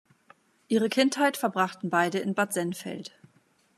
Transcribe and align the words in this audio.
Ihre 0.67 0.89
Kindheit 0.89 1.37
verbrachten 1.37 1.91
beide 1.91 2.17
in 2.17 2.33
Bad 2.33 2.53
Sennfeld. 2.53 3.11